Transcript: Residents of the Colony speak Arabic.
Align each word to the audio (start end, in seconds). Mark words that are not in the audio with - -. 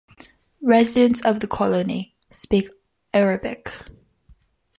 Residents 0.63 1.21
of 1.21 1.41
the 1.41 1.47
Colony 1.47 2.15
speak 2.31 2.69
Arabic. 3.13 3.71